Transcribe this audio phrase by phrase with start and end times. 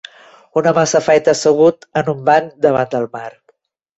[0.61, 3.29] Un home s'afaita assegut en un banc davant del mar.